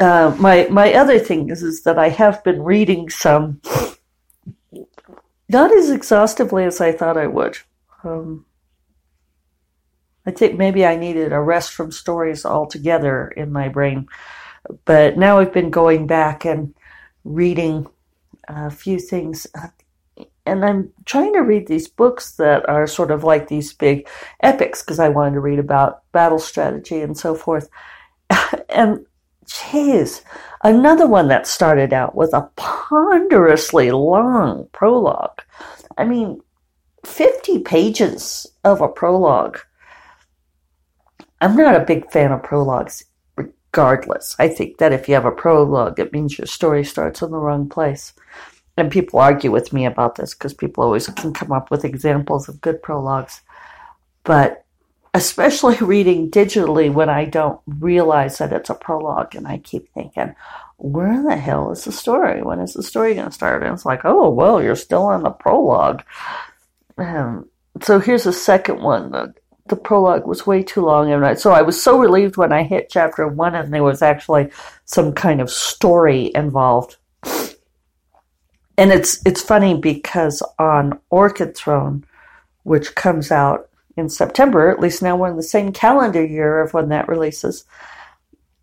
Uh, 0.00 0.34
my 0.40 0.66
my 0.68 0.92
other 0.92 1.20
thing 1.20 1.48
is 1.48 1.62
is 1.62 1.84
that 1.84 1.96
I 1.96 2.08
have 2.08 2.42
been 2.42 2.60
reading 2.60 3.08
some, 3.08 3.60
not 5.48 5.70
as 5.72 5.90
exhaustively 5.90 6.64
as 6.64 6.80
I 6.80 6.90
thought 6.90 7.16
I 7.16 7.28
would. 7.28 7.58
Um, 8.02 8.46
I 10.26 10.32
think 10.32 10.58
maybe 10.58 10.84
I 10.84 10.96
needed 10.96 11.32
a 11.32 11.40
rest 11.40 11.72
from 11.72 11.92
stories 11.92 12.44
altogether 12.44 13.28
in 13.28 13.52
my 13.52 13.68
brain, 13.68 14.08
but 14.86 15.16
now 15.16 15.38
I've 15.38 15.52
been 15.52 15.70
going 15.70 16.08
back 16.08 16.44
and 16.44 16.74
reading 17.22 17.86
a 18.48 18.72
few 18.72 18.98
things 18.98 19.46
and 20.48 20.64
I'm 20.64 20.90
trying 21.04 21.32
to 21.34 21.40
read 21.40 21.66
these 21.66 21.88
books 21.88 22.32
that 22.36 22.68
are 22.68 22.86
sort 22.86 23.10
of 23.10 23.22
like 23.22 23.48
these 23.48 23.72
big 23.72 24.08
epics 24.42 24.82
because 24.82 24.98
I 24.98 25.08
wanted 25.08 25.34
to 25.34 25.40
read 25.40 25.58
about 25.58 26.02
battle 26.12 26.38
strategy 26.38 27.00
and 27.00 27.16
so 27.16 27.34
forth. 27.34 27.68
and 28.68 29.04
jeez, 29.46 30.22
another 30.64 31.06
one 31.06 31.28
that 31.28 31.46
started 31.46 31.92
out 31.92 32.14
with 32.14 32.32
a 32.32 32.48
ponderously 32.56 33.90
long 33.90 34.68
prologue. 34.72 35.42
I 35.98 36.04
mean, 36.04 36.40
50 37.04 37.60
pages 37.60 38.46
of 38.64 38.80
a 38.80 38.88
prologue. 38.88 39.58
I'm 41.40 41.56
not 41.56 41.76
a 41.76 41.84
big 41.84 42.10
fan 42.10 42.32
of 42.32 42.42
prologues 42.42 43.04
regardless. 43.36 44.34
I 44.38 44.48
think 44.48 44.78
that 44.78 44.92
if 44.92 45.08
you 45.08 45.14
have 45.14 45.26
a 45.26 45.30
prologue, 45.30 46.00
it 46.00 46.12
means 46.12 46.38
your 46.38 46.46
story 46.46 46.84
starts 46.84 47.22
in 47.22 47.30
the 47.30 47.38
wrong 47.38 47.68
place 47.68 48.14
and 48.78 48.92
people 48.92 49.18
argue 49.18 49.50
with 49.50 49.72
me 49.72 49.86
about 49.86 50.14
this 50.14 50.34
because 50.34 50.54
people 50.54 50.84
always 50.84 51.08
can 51.08 51.32
come 51.34 51.50
up 51.50 51.68
with 51.68 51.84
examples 51.84 52.48
of 52.48 52.60
good 52.60 52.80
prologues. 52.80 53.40
But 54.22 54.64
especially 55.14 55.76
reading 55.80 56.30
digitally 56.30 56.92
when 56.92 57.08
I 57.08 57.24
don't 57.24 57.60
realize 57.66 58.38
that 58.38 58.52
it's 58.52 58.70
a 58.70 58.74
prologue 58.74 59.34
and 59.34 59.48
I 59.48 59.58
keep 59.58 59.88
thinking, 59.88 60.36
where 60.76 61.20
the 61.24 61.34
hell 61.34 61.72
is 61.72 61.82
the 61.82 61.90
story? 61.90 62.40
When 62.40 62.60
is 62.60 62.74
the 62.74 62.84
story 62.84 63.14
going 63.14 63.26
to 63.26 63.32
start? 63.32 63.64
And 63.64 63.74
it's 63.74 63.84
like, 63.84 64.04
oh, 64.04 64.30
well, 64.30 64.62
you're 64.62 64.76
still 64.76 65.06
on 65.06 65.24
the 65.24 65.30
prologue. 65.30 66.04
Um, 66.98 67.48
so 67.82 67.98
here's 67.98 68.22
the 68.22 68.32
second 68.32 68.80
one. 68.80 69.10
The, 69.10 69.34
the 69.66 69.74
prologue 69.74 70.24
was 70.24 70.46
way 70.46 70.62
too 70.62 70.82
long. 70.82 71.10
And 71.10 71.26
I, 71.26 71.34
so 71.34 71.50
I 71.50 71.62
was 71.62 71.82
so 71.82 71.98
relieved 71.98 72.36
when 72.36 72.52
I 72.52 72.62
hit 72.62 72.90
chapter 72.90 73.26
one 73.26 73.56
and 73.56 73.74
there 73.74 73.82
was 73.82 74.02
actually 74.02 74.50
some 74.84 75.14
kind 75.14 75.40
of 75.40 75.50
story 75.50 76.30
involved 76.32 76.96
and 78.78 78.92
it's 78.92 79.20
it's 79.26 79.42
funny 79.42 79.76
because 79.76 80.42
on 80.58 80.98
Orchid 81.10 81.56
Throne, 81.56 82.04
which 82.62 82.94
comes 82.94 83.30
out 83.30 83.68
in 83.96 84.08
September, 84.08 84.70
at 84.70 84.80
least 84.80 85.02
now 85.02 85.16
we're 85.16 85.28
in 85.28 85.36
the 85.36 85.42
same 85.42 85.72
calendar 85.72 86.24
year 86.24 86.60
of 86.60 86.72
when 86.72 86.88
that 86.90 87.08
releases. 87.08 87.64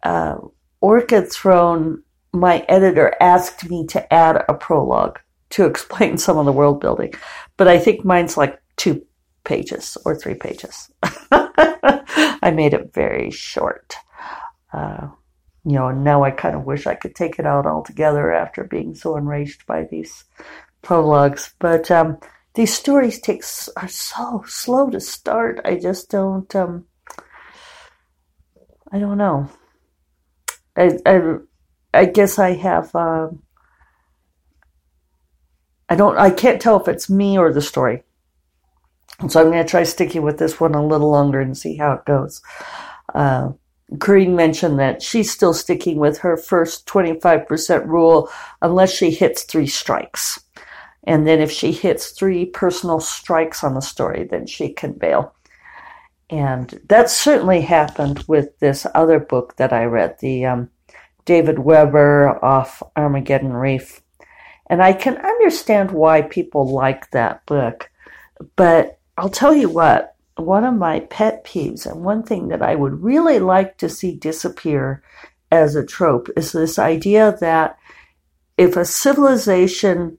Uh, 0.02 0.38
Orchid 0.82 1.32
Throne 1.32 2.02
my 2.36 2.66
editor 2.68 3.14
asked 3.22 3.70
me 3.70 3.86
to 3.88 4.14
add 4.14 4.44
a 4.48 4.54
prologue 4.54 5.20
to 5.52 5.66
explain 5.72 6.18
some 6.18 6.38
of 6.38 6.46
the 6.46 6.52
world 6.52 6.80
building, 6.80 7.14
but 7.58 7.68
I 7.68 7.80
think 7.80 8.06
mine's 8.06 8.38
like 8.38 8.62
two 8.78 9.06
pages 9.44 9.98
or 10.06 10.16
three 10.16 10.34
pages. 10.36 10.92
I 11.32 12.52
made 12.54 12.74
it 12.74 12.94
very 12.94 13.32
short. 13.32 13.96
Uh, 14.74 15.08
you 15.66 15.74
know, 15.74 15.90
now 15.90 16.24
I 16.24 16.30
kind 16.30 16.56
of 16.56 16.64
wish 16.64 16.86
I 16.86 16.94
could 16.94 17.16
take 17.16 17.40
it 17.40 17.46
out 17.46 17.66
altogether 17.66 18.32
after 18.32 18.64
being 18.64 18.94
so 18.94 19.18
enraged 19.18 19.66
by 19.66 19.84
these 19.84 20.24
prologues. 20.84 21.56
But 21.58 21.90
um, 21.90 22.20
these 22.54 22.74
stories 22.74 23.20
take 23.20 23.44
are 23.76 23.88
so 23.88 24.44
slow 24.48 24.92
to 24.92 25.00
start. 25.00 25.60
I 25.66 25.80
just 25.80 26.12
don't. 26.12 26.56
Um, 26.56 26.86
I 28.92 29.00
don't 29.00 29.18
know. 29.18 29.50
I 30.78 31.00
I, 31.04 31.22
I 31.94 32.06
guess 32.06 32.38
I 32.38 32.54
have. 32.54 32.96
Um, 32.96 33.42
I 35.90 35.96
don't. 35.96 36.18
I 36.18 36.30
can't 36.30 36.62
tell 36.62 36.80
if 36.80 36.88
it's 36.88 37.10
me 37.10 37.40
or 37.40 37.52
the 37.52 37.62
story. 37.62 38.04
So 39.30 39.40
I'm 39.40 39.50
going 39.50 39.64
to 39.64 39.70
try 39.70 39.84
sticking 39.84 40.22
with 40.22 40.38
this 40.38 40.60
one 40.60 40.76
a 40.76 40.86
little 40.86 41.10
longer 41.10 41.40
and 41.40 41.58
see 41.58 41.78
how 41.78 41.94
it 41.94 42.06
goes. 42.06 42.42
Uh, 43.14 43.54
Green 43.98 44.36
mentioned 44.36 44.80
that 44.80 45.02
she's 45.02 45.32
still 45.32 45.54
sticking 45.54 45.98
with 45.98 46.20
her 46.20 46.38
first 46.38 46.88
25% 46.88 47.86
rule 47.86 48.30
unless 48.62 48.92
she 48.92 49.12
hits 49.12 49.44
three 49.44 49.68
strikes. 49.68 50.40
And 51.04 51.28
then 51.28 51.40
if 51.40 51.52
she 51.52 51.72
hits 51.72 52.10
three 52.10 52.46
personal 52.46 53.00
strikes 53.00 53.64
on 53.64 53.76
the 53.76 53.82
story, 53.82 54.24
then 54.24 54.48
she 54.48 54.70
can 54.70 54.94
bail. 54.94 55.36
And 56.32 56.80
that 56.88 57.12
certainly 57.12 57.62
happened 57.62 58.24
with 58.28 58.58
this 58.60 58.88
other 58.96 59.20
book 59.20 59.56
that 59.58 59.72
I 59.72 59.86
read, 59.86 60.18
the 60.20 60.46
um, 60.46 60.70
David 61.26 61.60
Weber 61.60 62.44
off 62.44 62.82
Armageddon 62.96 63.54
Reef. 63.54 64.02
And 64.68 64.82
I 64.82 64.94
can 64.94 65.18
understand 65.18 65.92
why 65.92 66.24
people 66.24 66.68
like 66.68 67.12
that 67.12 67.46
book. 67.46 67.92
But 68.56 68.98
I'll 69.16 69.30
tell 69.30 69.54
you 69.54 69.70
what, 69.70 70.15
one 70.38 70.66
of 70.66 70.74
my 70.74 71.02
pet 71.02 71.46
peeves, 71.46 71.86
and 71.86 72.04
one 72.04 72.24
thing 72.24 72.50
that 72.50 72.62
I 72.62 72.76
would 72.76 73.04
really 73.04 73.40
like 73.40 73.78
to 73.78 73.90
see 73.90 74.16
disappear 74.16 75.02
as 75.52 75.76
a 75.76 75.86
trope, 75.86 76.30
is 76.36 76.52
this 76.52 76.78
idea 76.78 77.38
that 77.40 77.78
if 78.58 78.76
a 78.76 78.86
civilization 78.86 80.18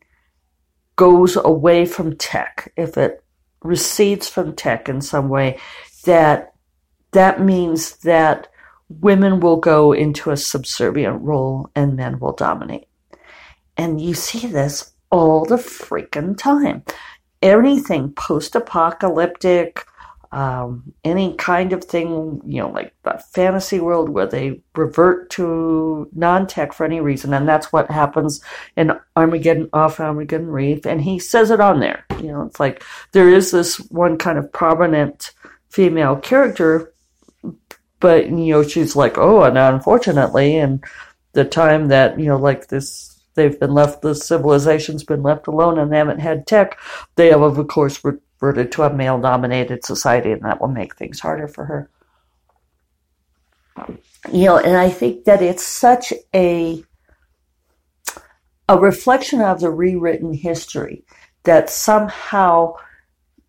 goes 0.97 1.37
away 1.37 1.85
from 1.85 2.17
tech, 2.17 2.73
if 2.77 2.97
it 2.97 3.23
recedes 3.63 4.29
from 4.29 4.55
tech 4.55 4.89
in 4.89 5.01
some 5.01 5.29
way, 5.29 5.59
that 6.05 6.55
that 7.13 7.41
means 7.41 7.97
that 7.99 8.49
women 8.89 9.41
will 9.41 9.57
go 9.57 9.93
into 9.93 10.31
a 10.31 10.37
subservient 10.37 11.21
role 11.23 11.71
and 11.75 11.97
men 11.97 12.19
will 12.19 12.33
dominate. 12.33 12.89
And 13.77 14.01
you 14.01 14.15
see 14.15 14.47
this 14.47 14.93
all 15.11 15.45
the 15.45 15.57
freaking 15.57 16.37
time. 16.37 16.85
Anything 17.43 18.13
post 18.13 18.55
apocalyptic, 18.55 19.85
um, 20.33 20.93
any 21.05 21.35
kind 21.35 21.73
of 21.73 21.85
thing, 21.85 22.41
you 22.45 22.61
know, 22.61 22.71
like 22.71 22.95
the 23.03 23.23
fantasy 23.33 23.81
world 23.81 24.09
where 24.09 24.27
they 24.27 24.61
revert 24.75 25.31
to 25.31 26.09
non 26.13 26.47
tech 26.47 26.73
for 26.73 26.85
any 26.85 27.01
reason. 27.01 27.33
And 27.33 27.49
that's 27.49 27.73
what 27.73 27.91
happens 27.91 28.41
in 28.77 28.93
Armageddon, 29.17 29.69
off 29.73 30.01
Armageddon 30.01 30.49
Reef. 30.49 30.87
And 30.87 31.01
he 31.01 31.19
says 31.19 31.51
it 31.51 31.61
on 31.61 31.81
there. 31.81 32.05
You 32.21 32.33
know, 32.33 32.43
it's 32.43 32.61
like 32.61 32.83
there 33.13 33.29
is 33.29 33.51
this 33.51 33.77
one 33.91 34.19
kind 34.19 34.39
of 34.39 34.53
prominent 34.53 35.33
female 35.69 36.17
character, 36.17 36.93
but, 38.01 38.27
you 38.27 38.53
know, 38.53 38.63
she's 38.63 38.97
like, 38.97 39.19
oh, 39.19 39.43
and 39.43 39.57
unfortunately, 39.57 40.57
and 40.57 40.85
the 41.33 41.45
time 41.45 41.89
that, 41.89 42.19
you 42.19 42.27
know, 42.27 42.37
like 42.37 42.69
this 42.69 43.17
they've 43.37 43.61
been 43.61 43.73
left, 43.73 44.03
the 44.03 44.15
civilization's 44.15 45.05
been 45.05 45.23
left 45.23 45.47
alone 45.47 45.79
and 45.79 45.93
they 45.93 45.99
haven't 45.99 46.21
had 46.21 46.47
tech, 46.47 46.79
they 47.15 47.29
have, 47.29 47.43
of 47.43 47.69
course, 47.69 48.03
reverted 48.41 48.73
to 48.73 48.83
a 48.83 48.93
male 48.93 49.21
dominated 49.21 49.85
society, 49.85 50.33
and 50.33 50.43
that 50.43 50.61
will 50.61 50.69
make 50.69 50.97
things 50.97 51.21
harder 51.21 51.49
for 51.49 51.65
her. 51.65 51.91
You 54.33 54.47
know, 54.47 54.59
and 54.59 54.77
I 54.77 54.91
think 54.91 55.25
that 55.25 55.43
it's 55.43 55.65
such 55.65 56.13
a 56.35 56.83
a 58.69 58.79
reflection 58.79 59.41
of 59.41 59.61
the 59.61 59.71
rewritten 59.71 60.33
history 60.33 61.05
that 61.45 61.71
somehow 61.71 62.75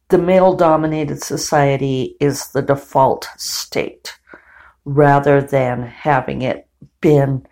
the 0.10 0.18
male 0.18 0.54
dominated 0.54 1.24
society 1.24 2.16
is 2.20 2.50
the 2.50 2.62
default 2.62 3.28
state 3.38 4.18
rather 4.86 5.42
than 5.42 5.82
having 5.82 6.44
it 6.44 6.68
been 7.02 7.46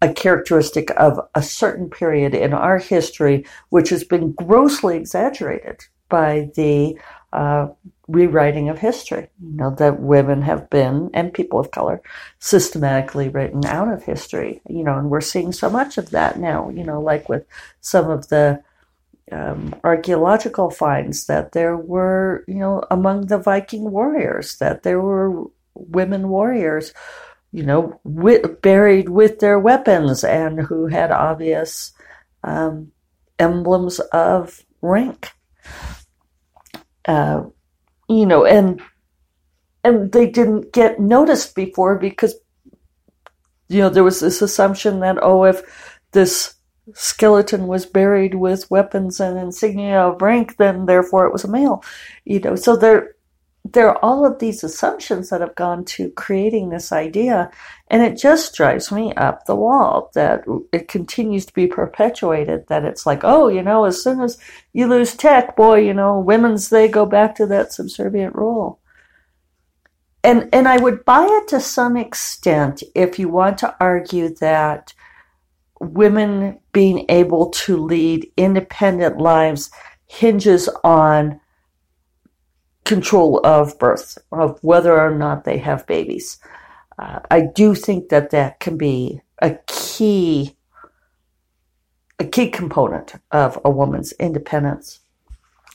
a 0.00 0.12
characteristic 0.12 0.90
of 0.96 1.20
a 1.34 1.42
certain 1.42 1.90
period 1.90 2.34
in 2.34 2.52
our 2.54 2.78
history 2.78 3.44
which 3.68 3.90
has 3.90 4.04
been 4.04 4.32
grossly 4.32 4.96
exaggerated 4.96 5.84
by 6.08 6.50
the 6.54 6.98
uh, 7.32 7.68
rewriting 8.06 8.68
of 8.68 8.78
history. 8.78 9.28
You 9.42 9.56
know, 9.56 9.74
that 9.76 10.00
women 10.00 10.42
have 10.42 10.70
been, 10.70 11.10
and 11.12 11.32
people 11.32 11.58
of 11.58 11.70
color, 11.70 12.00
systematically 12.38 13.28
written 13.28 13.64
out 13.66 13.92
of 13.92 14.02
history. 14.02 14.60
You 14.68 14.82
know, 14.84 14.98
and 14.98 15.10
we're 15.10 15.20
seeing 15.20 15.52
so 15.52 15.70
much 15.70 15.98
of 15.98 16.10
that 16.10 16.38
now, 16.38 16.70
you 16.70 16.84
know, 16.84 17.00
like 17.00 17.28
with 17.28 17.46
some 17.80 18.10
of 18.10 18.28
the 18.28 18.62
um, 19.30 19.74
archaeological 19.84 20.70
finds 20.70 21.26
that 21.26 21.52
there 21.52 21.76
were, 21.76 22.44
you 22.48 22.54
know, 22.54 22.82
among 22.90 23.26
the 23.26 23.38
Viking 23.38 23.90
warriors, 23.90 24.56
that 24.56 24.82
there 24.82 25.00
were 25.00 25.44
women 25.74 26.28
warriors, 26.28 26.94
you 27.52 27.62
know, 27.62 28.00
with, 28.04 28.62
buried 28.62 29.08
with 29.08 29.38
their 29.38 29.58
weapons 29.58 30.24
and 30.24 30.60
who 30.60 30.86
had 30.86 31.10
obvious 31.10 31.92
um, 32.42 32.90
emblems 33.38 34.00
of 34.00 34.64
rank 34.80 35.32
uh, 37.06 37.44
you 38.08 38.26
know, 38.26 38.44
and 38.44 38.80
and 39.84 40.12
they 40.12 40.28
didn't 40.28 40.72
get 40.72 41.00
noticed 41.00 41.54
before 41.54 41.98
because 41.98 42.34
you 43.68 43.80
know 43.80 43.88
there 43.88 44.04
was 44.04 44.20
this 44.20 44.42
assumption 44.42 45.00
that 45.00 45.18
oh 45.22 45.44
if 45.44 45.62
this 46.12 46.54
skeleton 46.94 47.66
was 47.66 47.84
buried 47.84 48.34
with 48.34 48.70
weapons 48.70 49.20
and 49.20 49.38
insignia 49.38 50.00
of 50.00 50.22
rank 50.22 50.56
then 50.56 50.86
therefore 50.86 51.26
it 51.26 51.32
was 51.32 51.44
a 51.44 51.48
male 51.48 51.82
you 52.24 52.40
know. 52.40 52.56
So 52.56 52.76
there 52.76 53.14
there 53.72 53.88
are 53.88 54.04
all 54.04 54.24
of 54.24 54.38
these 54.38 54.64
assumptions 54.64 55.30
that 55.30 55.40
have 55.40 55.54
gone 55.54 55.84
to 55.84 56.10
creating 56.10 56.70
this 56.70 56.92
idea, 56.92 57.50
and 57.88 58.02
it 58.02 58.16
just 58.16 58.54
drives 58.54 58.90
me 58.92 59.12
up 59.14 59.44
the 59.44 59.56
wall 59.56 60.10
that 60.14 60.44
it 60.72 60.88
continues 60.88 61.46
to 61.46 61.52
be 61.52 61.66
perpetuated. 61.66 62.66
That 62.68 62.84
it's 62.84 63.06
like, 63.06 63.20
oh, 63.24 63.48
you 63.48 63.62
know, 63.62 63.84
as 63.84 64.02
soon 64.02 64.20
as 64.20 64.38
you 64.72 64.86
lose 64.86 65.16
tech, 65.16 65.56
boy, 65.56 65.80
you 65.80 65.94
know, 65.94 66.18
women's 66.18 66.70
they 66.70 66.88
go 66.88 67.04
back 67.06 67.34
to 67.36 67.46
that 67.46 67.72
subservient 67.72 68.34
role. 68.34 68.80
And 70.24 70.48
and 70.52 70.68
I 70.68 70.78
would 70.78 71.04
buy 71.04 71.26
it 71.28 71.48
to 71.48 71.60
some 71.60 71.96
extent 71.96 72.82
if 72.94 73.18
you 73.18 73.28
want 73.28 73.58
to 73.58 73.76
argue 73.80 74.34
that 74.36 74.94
women 75.80 76.58
being 76.72 77.06
able 77.08 77.50
to 77.50 77.76
lead 77.76 78.30
independent 78.36 79.18
lives 79.18 79.70
hinges 80.06 80.68
on 80.82 81.40
control 82.88 83.40
of 83.44 83.78
birth, 83.78 84.18
of 84.32 84.58
whether 84.62 84.98
or 84.98 85.14
not 85.14 85.44
they 85.44 85.58
have 85.58 85.86
babies. 85.86 86.38
Uh, 86.98 87.20
I 87.30 87.42
do 87.42 87.74
think 87.74 88.08
that 88.08 88.30
that 88.30 88.58
can 88.58 88.76
be 88.76 89.20
a 89.40 89.56
key, 89.66 90.56
a 92.18 92.24
key 92.24 92.48
component 92.50 93.14
of 93.30 93.60
a 93.64 93.70
woman's 93.70 94.12
independence. 94.12 95.00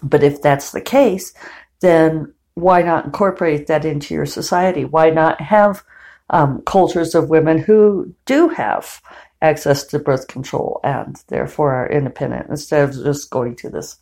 But 0.02 0.24
if 0.24 0.42
that's 0.42 0.72
the 0.72 0.82
case, 0.82 1.34
then 1.80 2.34
why 2.56 2.82
not 2.82 3.06
incorporate 3.06 3.68
that 3.68 3.86
into 3.86 4.14
your 4.14 4.26
society? 4.26 4.84
Why 4.84 5.12
not 5.12 5.40
have 5.40 5.84
um, 6.32 6.62
cultures 6.66 7.16
of 7.16 7.30
women 7.30 7.60
who 7.60 8.14
do 8.26 8.50
have 8.50 9.02
access 9.42 9.84
to 9.86 10.00
birth 10.00 10.28
control 10.28 10.80
and 10.84 11.22
therefore 11.28 11.74
are 11.74 11.92
independent 11.92 12.50
instead 12.50 12.90
of 12.90 12.96
just 12.96 13.30
going 13.30 13.56
to 13.58 13.70
this 13.70 13.98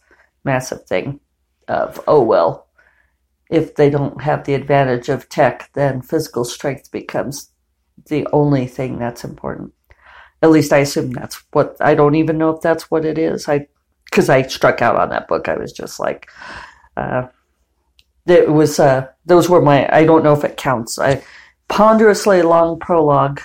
massive 0.45 0.85
thing 0.85 1.19
of, 1.67 1.99
oh, 2.07 2.21
well, 2.21 2.67
if 3.51 3.75
they 3.75 3.89
don't 3.89 4.21
have 4.21 4.45
the 4.45 4.53
advantage 4.53 5.09
of 5.09 5.27
tech, 5.27 5.69
then 5.73 6.01
physical 6.01 6.45
strength 6.45 6.89
becomes 6.89 7.51
the 8.07 8.25
only 8.31 8.65
thing 8.65 8.97
that's 8.97 9.25
important. 9.25 9.73
At 10.41 10.51
least 10.51 10.73
I 10.73 10.77
assume 10.79 11.11
that's 11.11 11.43
what 11.51 11.75
I 11.81 11.93
don't 11.93 12.15
even 12.15 12.37
know 12.37 12.49
if 12.49 12.61
that's 12.61 12.89
what 12.89 13.05
it 13.05 13.17
is. 13.17 13.47
I 13.47 13.67
because 14.05 14.29
I 14.29 14.41
struck 14.43 14.81
out 14.81 14.95
on 14.95 15.09
that 15.09 15.27
book. 15.27 15.47
I 15.47 15.57
was 15.57 15.71
just 15.71 15.99
like, 15.99 16.29
uh, 16.97 17.27
it 18.25 18.49
was 18.49 18.79
uh, 18.79 19.07
those 19.25 19.49
were 19.49 19.61
my. 19.61 19.87
I 19.93 20.05
don't 20.05 20.23
know 20.23 20.33
if 20.33 20.45
it 20.45 20.57
counts. 20.57 20.97
I 20.97 21.21
ponderously 21.67 22.41
long 22.41 22.79
prologue, 22.79 23.41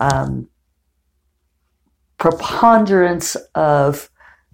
um, 0.00 0.48
preponderance 2.18 3.36
of 3.54 4.10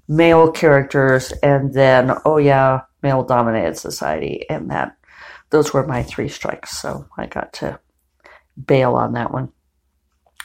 male 0.08 0.50
characters, 0.50 1.32
and 1.42 1.72
then 1.72 2.12
oh 2.24 2.38
yeah, 2.38 2.80
male 3.02 3.22
dominated 3.22 3.76
society, 3.76 4.46
and 4.48 4.70
that 4.70 4.96
those 5.50 5.72
were 5.72 5.86
my 5.86 6.02
three 6.02 6.28
strikes. 6.28 6.78
So 6.78 7.06
I 7.16 7.26
got 7.26 7.52
to 7.54 7.78
bail 8.66 8.94
on 8.94 9.12
that 9.14 9.32
one. 9.32 9.52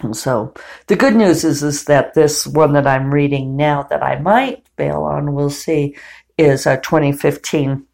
And 0.02 0.16
so 0.16 0.54
the 0.88 0.96
good 0.96 1.16
news 1.16 1.44
is 1.44 1.64
is 1.64 1.86
that 1.86 2.14
this 2.14 2.46
one 2.46 2.74
that 2.74 2.86
I'm 2.86 3.14
reading 3.14 3.56
now 3.56 3.84
that 3.84 4.04
I 4.04 4.20
might 4.20 4.68
bail 4.76 5.04
on, 5.04 5.34
we'll 5.34 5.50
see, 5.50 5.96
is 6.38 6.66
a 6.66 6.78
2015 6.78 7.86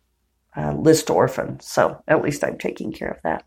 uh, 0.55 0.73
list 0.73 1.09
orphan. 1.09 1.59
So 1.61 2.03
at 2.07 2.21
least 2.21 2.43
I'm 2.43 2.57
taking 2.57 2.91
care 2.91 3.09
of 3.09 3.21
that. 3.23 3.45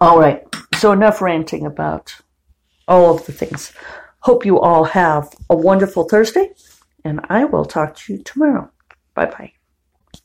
All 0.00 0.18
right. 0.18 0.44
So 0.76 0.92
enough 0.92 1.20
ranting 1.20 1.66
about 1.66 2.14
all 2.86 3.16
of 3.16 3.26
the 3.26 3.32
things. 3.32 3.72
Hope 4.20 4.44
you 4.44 4.60
all 4.60 4.84
have 4.84 5.32
a 5.50 5.56
wonderful 5.56 6.04
Thursday, 6.04 6.50
and 7.04 7.20
I 7.28 7.44
will 7.44 7.64
talk 7.64 7.96
to 7.96 8.14
you 8.14 8.22
tomorrow. 8.22 8.70
Bye 9.14 9.26
bye. 9.26 9.57